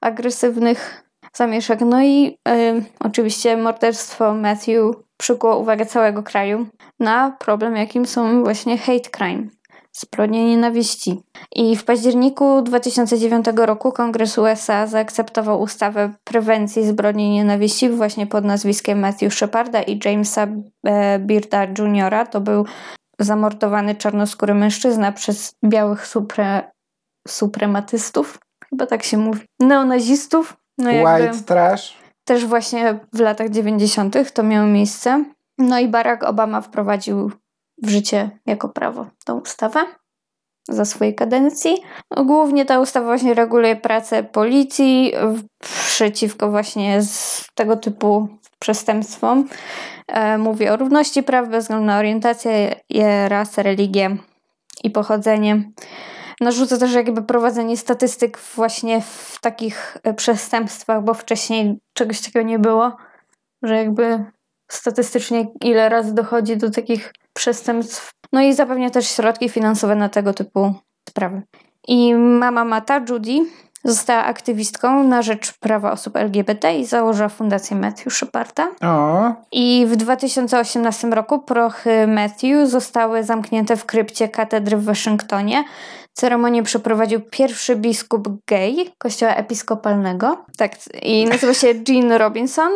agresywnych 0.00 1.05
zamieszek. 1.36 1.80
No 1.80 2.02
i 2.02 2.38
y, 2.48 2.84
oczywiście 3.00 3.56
morderstwo 3.56 4.34
Matthew 4.34 4.96
przykuło 5.16 5.58
uwagę 5.58 5.86
całego 5.86 6.22
kraju 6.22 6.66
na 7.00 7.36
problem, 7.38 7.76
jakim 7.76 8.06
są 8.06 8.44
właśnie 8.44 8.78
hate 8.78 9.10
crime, 9.10 9.48
zbrodnie 9.92 10.44
nienawiści. 10.44 11.22
I 11.54 11.76
w 11.76 11.84
październiku 11.84 12.62
2009 12.62 13.46
roku 13.56 13.92
Kongres 13.92 14.38
USA 14.38 14.86
zaakceptował 14.86 15.60
ustawę 15.60 16.12
prewencji 16.24 16.86
zbrodni 16.86 17.30
nienawiści 17.30 17.88
właśnie 17.88 18.26
pod 18.26 18.44
nazwiskiem 18.44 19.00
Matthew 19.00 19.34
Sheparda 19.34 19.82
i 19.82 20.00
Jamesa 20.04 20.46
e, 20.86 21.18
Bearda 21.18 21.64
Jr. 21.64 22.28
To 22.30 22.40
był 22.40 22.66
zamordowany 23.18 23.94
czarnoskóry 23.94 24.54
mężczyzna 24.54 25.12
przez 25.12 25.52
białych 25.64 26.06
supre, 26.06 26.70
suprematystów, 27.28 28.38
chyba 28.70 28.86
tak 28.86 29.02
się 29.02 29.18
mówi, 29.18 29.40
neonazistów. 29.60 30.56
No 30.78 30.90
White 30.90 31.42
trash. 31.46 31.96
też 32.24 32.46
właśnie 32.46 32.98
w 33.12 33.20
latach 33.20 33.50
90. 33.50 34.32
to 34.32 34.42
miało 34.42 34.66
miejsce. 34.66 35.24
No 35.58 35.78
i 35.78 35.88
Barack 35.88 36.22
Obama 36.22 36.60
wprowadził 36.60 37.30
w 37.82 37.88
życie 37.88 38.30
jako 38.46 38.68
prawo 38.68 39.06
tą 39.24 39.40
ustawę 39.40 39.80
za 40.68 40.84
swojej 40.84 41.14
kadencji. 41.14 41.76
Głównie 42.16 42.64
ta 42.64 42.80
ustawa 42.80 43.06
właśnie 43.06 43.34
reguluje 43.34 43.76
pracę 43.76 44.22
policji 44.22 45.12
przeciwko 45.88 46.50
właśnie 46.50 47.02
z 47.02 47.46
tego 47.54 47.76
typu 47.76 48.28
przestępstwom. 48.58 49.48
E, 50.08 50.38
Mówi 50.38 50.68
o 50.68 50.76
równości 50.76 51.22
praw 51.22 51.48
bez 51.48 51.64
względu 51.64 51.86
na 51.86 51.98
orientację, 51.98 52.74
rasę, 53.28 53.62
religię 53.62 54.16
i 54.84 54.90
pochodzenie. 54.90 55.70
Narzuca 56.40 56.78
też 56.78 56.94
jakby 56.94 57.22
prowadzenie 57.22 57.76
statystyk 57.76 58.38
właśnie 58.38 59.00
w 59.00 59.38
takich 59.40 59.98
e, 60.02 60.14
przestępstwach, 60.14 61.04
bo 61.04 61.14
wcześniej 61.14 61.78
czegoś 61.92 62.20
takiego 62.20 62.46
nie 62.46 62.58
było, 62.58 62.96
że 63.62 63.76
jakby 63.76 64.24
statystycznie 64.70 65.46
ile 65.60 65.88
razy 65.88 66.14
dochodzi 66.14 66.56
do 66.56 66.70
takich 66.70 67.12
przestępstw. 67.32 68.10
No 68.32 68.40
i 68.40 68.54
zapewnia 68.54 68.90
też 68.90 69.08
środki 69.08 69.48
finansowe 69.48 69.96
na 69.96 70.08
tego 70.08 70.34
typu 70.34 70.74
sprawy. 71.08 71.42
I 71.88 72.14
mama 72.14 72.64
Mata, 72.64 73.00
Judy, 73.08 73.46
została 73.84 74.24
aktywistką 74.24 75.04
na 75.04 75.22
rzecz 75.22 75.52
prawa 75.52 75.92
osób 75.92 76.16
LGBT 76.16 76.78
i 76.78 76.84
założyła 76.84 77.28
fundację 77.28 77.76
Matthew 77.76 78.14
Sheparda. 78.14 78.68
O, 78.82 79.32
I 79.52 79.86
w 79.88 79.96
2018 79.96 81.08
roku 81.08 81.38
prochy 81.38 82.06
Matthew 82.06 82.68
zostały 82.68 83.24
zamknięte 83.24 83.76
w 83.76 83.84
krypcie 83.84 84.28
katedry 84.28 84.76
w 84.76 84.84
Waszyngtonie. 84.84 85.64
Ceremonię 86.18 86.62
przeprowadził 86.62 87.20
pierwszy 87.30 87.76
biskup 87.76 88.28
gay 88.46 88.74
kościoła 88.98 89.34
episkopalnego. 89.34 90.44
Tak, 90.56 90.72
i 91.02 91.24
nazywa 91.24 91.54
się 91.54 91.74
Jean 91.88 92.12
Robinson. 92.12 92.72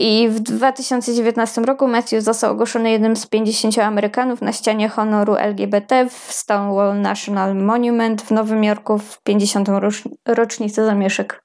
I 0.00 0.28
w 0.28 0.40
2019 0.40 1.60
roku 1.60 1.88
Matthew 1.88 2.24
został 2.24 2.52
ogłoszony 2.52 2.90
jednym 2.90 3.16
z 3.16 3.26
50 3.26 3.78
Amerykanów 3.78 4.42
na 4.42 4.52
ścianie 4.52 4.88
honoru 4.88 5.34
LGBT 5.34 6.08
w 6.08 6.32
Stonewall 6.32 7.00
National 7.00 7.56
Monument 7.56 8.22
w 8.22 8.30
Nowym 8.30 8.64
Jorku 8.64 8.98
w 8.98 9.22
50. 9.22 9.68
rocz- 9.68 10.08
rocznicę 10.26 10.86
zamieszek 10.86 11.42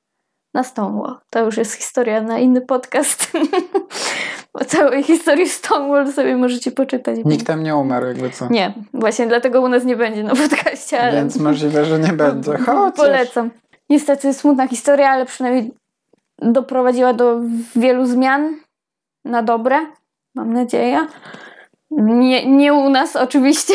na 0.56 0.64
Stonewall. 0.64 1.18
To 1.30 1.46
już 1.46 1.58
jest 1.58 1.74
historia 1.74 2.22
na 2.22 2.40
inny 2.40 2.62
podcast. 2.62 3.32
o 4.54 4.66
całej 4.66 5.04
historii 5.04 5.50
Stonewall 5.50 6.14
sobie 6.14 6.38
możecie 6.38 6.72
poczytać. 6.72 7.20
nikt 7.26 7.48
tam 7.48 7.64
nie 7.64 7.76
umarł, 7.76 8.08
jakby 8.08 8.30
co. 8.30 8.48
Nie, 8.50 8.74
właśnie 8.94 9.28
dlatego 9.28 9.62
u 9.62 9.68
nas 9.68 9.84
nie 9.84 9.96
będzie 9.96 10.24
na 10.24 10.36
podcaście, 10.36 11.02
ale 11.02 11.12
Więc 11.12 11.38
możliwe, 11.38 11.86
że 11.86 12.00
nie 12.00 12.14
będzie. 12.14 12.58
Chociaż. 12.58 12.96
polecam. 12.96 13.52
Niestety 13.90 14.34
smutna 14.34 14.68
historia, 14.68 15.10
ale 15.10 15.26
przynajmniej 15.26 15.72
doprowadziła 16.42 17.14
do 17.14 17.42
wielu 17.76 18.06
zmian 18.06 18.56
na 19.26 19.44
dobre, 19.44 19.78
mam 20.36 20.54
nadzieję. 20.54 21.08
Nie, 21.92 22.46
nie 22.46 22.74
u 22.74 22.90
nas 22.90 23.16
oczywiście. 23.16 23.74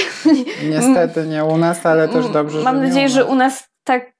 Niestety 0.71 1.27
nie 1.27 1.45
u 1.45 1.57
nas, 1.57 1.87
ale 1.87 2.09
też 2.09 2.29
dobrze, 2.29 2.63
Mam 2.63 2.77
że 2.77 2.83
nie 2.83 2.89
nadzieję, 2.89 3.09
że 3.09 3.25
u 3.25 3.35
nas 3.35 3.69
tak, 3.85 4.13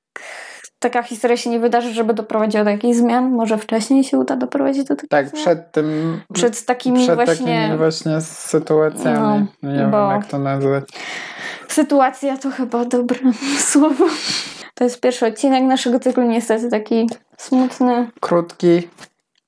taka 0.81 1.03
historia 1.03 1.37
się 1.37 1.51
nie 1.51 1.61
wydarzy, 1.61 1.93
żeby 1.95 2.15
doprowadziła 2.15 2.65
do 2.65 2.71
jakichś 2.71 2.97
zmian. 2.97 3.31
Może 3.31 3.59
wcześniej 3.59 4.05
się 4.05 4.19
uda 4.19 4.37
doprowadzić 4.37 4.85
do 4.85 4.97
takich 4.97 5.09
Tak, 5.11 5.29
zmian. 5.29 5.43
przed 5.43 5.73
tym... 5.73 6.21
Przed 6.33 6.65
takimi 6.65 7.05
przed 7.05 7.15
właśnie... 7.15 7.35
takimi 7.61 7.77
właśnie 7.79 8.21
sytuacjami. 8.21 9.47
No, 9.63 9.73
nie 9.73 9.85
bo- 9.85 10.09
wiem, 10.09 10.17
jak 10.21 10.27
to 10.27 10.39
nazwać. 10.39 10.85
Sytuacja 11.69 12.37
to 12.37 12.51
chyba 12.51 12.85
dobre 12.85 13.19
słowo. 13.71 14.05
To 14.75 14.85
jest 14.85 15.01
pierwszy 15.01 15.27
odcinek 15.27 15.63
naszego 15.65 16.01
cyklu, 16.01 16.23
niestety 16.23 16.69
taki 16.71 17.11
smutny, 17.39 18.11
Krótki. 18.21 18.89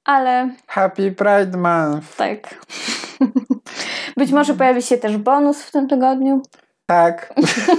ale 0.05 0.51
Happy 0.67 1.13
Pride 1.13 1.59
Month. 1.59 2.17
tak. 2.17 2.39
Być 4.17 4.33
może 4.33 4.55
pojawi 4.55 4.83
się 4.83 4.99
też 4.99 5.17
bonus 5.17 5.63
w 5.63 5.71
tym 5.71 5.89
tygodniu, 5.89 6.43
Tak. 6.87 7.35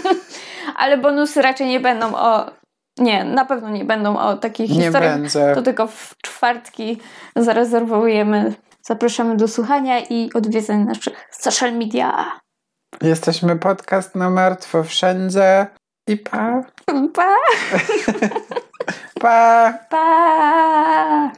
ale 0.79 0.97
bonusy 0.97 1.41
raczej 1.41 1.67
nie 1.67 1.79
będą 1.79 2.15
o. 2.15 2.51
Nie, 2.97 3.23
na 3.23 3.45
pewno 3.45 3.69
nie 3.69 3.85
będą 3.85 4.17
o 4.17 4.37
takich 4.37 4.69
Nie 4.69 4.75
historiach. 4.75 5.19
będzie. 5.19 5.51
To 5.55 5.61
tylko 5.61 5.87
w 5.87 6.15
czwartki 6.23 7.01
zarezerwujemy. 7.35 8.53
Zapraszamy 8.81 9.37
do 9.37 9.47
słuchania 9.47 9.99
i 9.99 10.29
odwiedzeń 10.33 10.85
naszych 10.85 11.27
social 11.31 11.73
media. 11.73 12.39
Jesteśmy 13.01 13.55
podcast 13.55 14.15
na 14.15 14.29
martwo 14.29 14.83
wszędzie. 14.83 15.67
I 16.07 16.17
pa. 16.17 16.61
Pa! 17.13 17.35
Pa. 19.21 19.73
Pa! 19.89 21.31